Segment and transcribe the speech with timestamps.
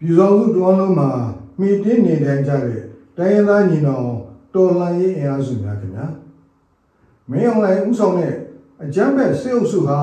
[0.00, 1.10] ပြည်တော်စုတွန်းလုံးမှာ
[1.58, 2.82] မိတင်းနေထိုင်ကြတဲ့
[3.16, 4.08] တိုင်းရင်းသားညီနောင်
[4.54, 6.06] တော်လှန်ရေးအင်အားစုများခင်ဗျာ
[7.30, 8.34] မင်းအောင်လှိုင်ဦးဆောင်တဲ့
[8.82, 10.00] အကြမ်းဖက်စစ်အုပ်စုဟာ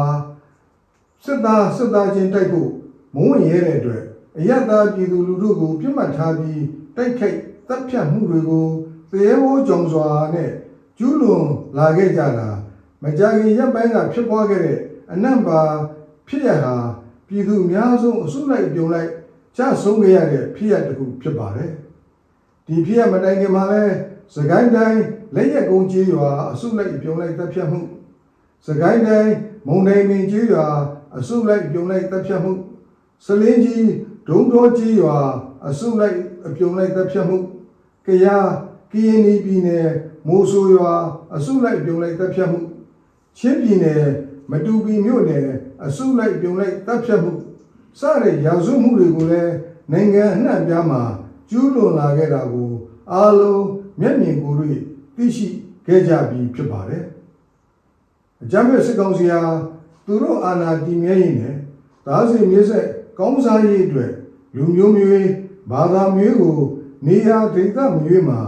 [1.24, 2.70] စစ်သားစစ်သားချင်းတိုက်ဖို့
[3.16, 4.04] မုန်းဝင်ရဲတဲ့အတွက်
[4.38, 6.64] အယက်သားပြည်သူလူထုကိုပြစ်မှတ်ထားပြီး
[6.96, 7.38] တိုက်ခိုက်
[7.68, 8.68] တပ်ဖြတ်မှုတွေကို
[9.12, 10.50] သေဝေါကြုံစွာနဲ့
[10.98, 11.46] ကျူးလွန်
[11.78, 12.48] လာခဲ့ကြတာ
[13.04, 14.80] မကြာခင်ရပ်ပိုင်းကဖြစ်ပွားခဲ့တဲ့
[15.12, 15.60] အနက်ပါ
[16.28, 16.76] ဖြစ်ရဟာ
[17.28, 19.12] ပြည်သူအများဆုံးအစုလိုက်ပြုံလိုက်
[19.58, 21.72] ကြဆုံးခဲ့ရတဲ့ဖြစ်ရတစ်ခုဖြစ်ပါတယ်
[22.68, 23.84] ဒီဖြစ်ရမတိုင်ခင်မှာလဲ
[24.36, 25.02] စကိုင်းတိုင်း
[25.36, 27.80] လက်ရက်ကုန်းကြီးရွာအစုလိုက်ပြုံလိုက်တပ်ဖြတ်မှု
[28.68, 29.34] စကိုင်းတိုင်း
[29.68, 30.68] မုံတိုင်းပင်ကြီးရွာ
[31.18, 32.52] အစုလိုက်ပြုံလိုက်တပ်ဖြတ်မှု
[33.26, 33.88] စလင်းကြီး
[34.28, 35.18] ဒုံတော်ကြီးရွာ
[35.68, 37.38] အစုလိုက်အပြုံလိုက်တပ်ဖြတ်မှု
[38.08, 38.50] ကယား
[38.92, 39.90] ကရင်ပြည်နယ်
[40.28, 40.92] မိုးဆိုးရွာ
[41.36, 42.60] အစုလိုက်ပြုံလိုက်တပ်ဖြတ်မှု
[43.38, 44.04] ချင်းပြည်နယ်
[44.52, 45.48] မတူပီမြို့နယ်
[45.86, 47.34] အစုလိုက်ပြုံလိုက်တပ်ဖြတ်မှု
[48.00, 49.54] စတဲ့ရာဇဝမှုတွေကိုလည်း
[49.92, 51.02] နိုင်ငံအနှံ့ပြားမှာ
[51.50, 52.70] ကျူးလွန်လာခဲ့တာကို
[53.12, 53.66] အားလုံး
[54.00, 54.78] မျက်မြင်ကိုယ်တွေ့
[55.16, 55.48] သိရှိ
[55.88, 57.04] ခဲ့ကြပြီးဖြစ်ပါတယ်
[58.44, 59.42] အကြမ်းဖက်စစ်ကောင်စီဟာ
[60.06, 61.56] သူတို့အာဏာတည်မြဲရေးနဲ့
[62.08, 62.88] ဒါစီမြေဆက်
[63.20, 64.12] ကောင်းစားရေးအတွက်
[64.56, 65.32] လူမျိုးမျိုး
[65.72, 66.60] ဘာသာမျိုးကို
[67.08, 68.40] နေရာဒေသမရွေးမှာ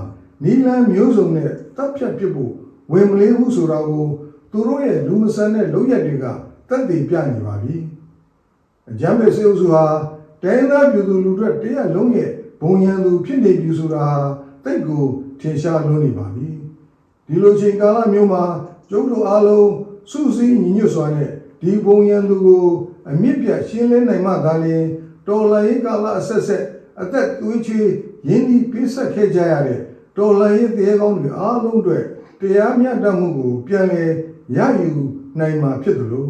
[0.43, 2.53] နီလန်းမျိုးစုံနဲ့တပ်ဖြတ်ပစ်ဖို့
[2.91, 4.05] ဝင်မလေးဘူးဆိုတာကို
[4.51, 6.25] သူတို့ရဲ့လူမဆန်တဲ့လုပ်ရက်တွေက
[6.69, 7.75] တက်တည်ပြနေပါပြီ
[8.91, 9.85] အကြမ်းဖက်စစ်အုပ်စုဟာ
[10.43, 12.29] တိုင်းသားပြည်သူလူတွေတရက်လုံးရဲ့
[12.61, 14.17] ဘုံရန်သူဖြစ်နေပြီဆိုတာဟာ
[14.63, 15.03] တိတ်ကို
[15.39, 16.47] ထင်ရှားလွန်းနေပါပြီ
[17.27, 18.43] ဒီလိုချိန်ကာလမျိုးမှာ
[18.89, 19.69] ကျုပ်တို့အားလုံး
[20.11, 22.65] စုစည်းညီညွတ်စွာနဲ့ဒီဘုံရန်သူကို
[23.09, 24.85] အမြင့်ပြတ်ရှင်းလင်းနိုင်မှသာလျှင်
[25.27, 26.63] တော်လှန်ရေးကာလအဆက်ဆက်
[27.01, 27.89] အသက်သွေးချွေး
[28.27, 29.79] ရင်းနှီးပြည့်စက်ခဲ့ကြရတဲ့
[30.17, 32.03] တော်လှန်ရေးတရားကောင်းတွေအားလုံးအတွက်
[32.41, 34.11] တရားမျှတမှုကိုပြန်လည်
[34.57, 34.91] ရယူ
[35.39, 36.27] နိုင်မှာဖြစ်သလို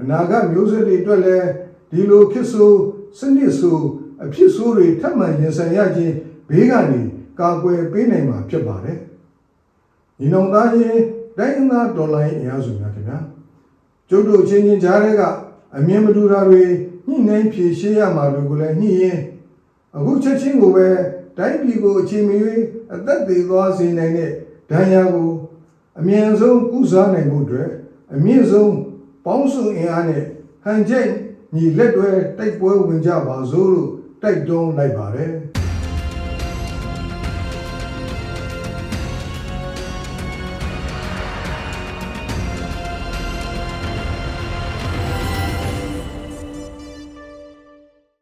[0.00, 1.48] အနာဂတ်မျိုးဆက်တွေအတွက်လည်း
[1.90, 2.72] ဒီလိုဖြစ်ဆို
[3.18, 3.78] စနစ်ဆို
[4.24, 6.14] အဖြစ်ဆိုးတွေထပ်မံရင်ဆိုင်ရခြင်း
[6.48, 7.00] ဘေးကနေ
[7.38, 8.98] ကာကွယ်ပေးနိုင်မှာဖြစ်ပါတယ်။
[10.18, 11.02] ညီနောင်သားချင်း
[11.38, 13.18] တိုင်းသားဒေါ်လာအင်အားစုများခင်ဗျာ
[14.08, 15.22] ကျုပ်တို့ချင်းချင်းကြားထဲက
[15.76, 16.62] အမြင်မတူတာတွေ
[17.06, 19.18] ညှိနှိုင်းဖြေရှင်းရမှာတွေကိုလည်းညှိရင်
[19.96, 20.86] အခုချက်ချင်းကိုပဲ
[21.38, 22.62] တိုင်းပြည်ကိုအချိန်မရွေး
[22.94, 24.30] အသက်သေးသွားစေနိုင်တဲ့
[24.70, 25.30] ဒဏ်ရာကို
[25.98, 27.70] အမြန်ဆုံးကုစားနိုင်ဖို့အတွက်
[28.14, 28.72] အမြင့်ဆုံး
[29.24, 30.24] ပေါင်းစုအင်အားနဲ့
[30.64, 31.08] ဟန်ချက်
[31.54, 33.90] ညီလက်တွဲတိုက်ပွဲဝင်ကြပါစို့လို့
[34.22, 35.32] တိုက်တွန်းလိုက်ပါတယ်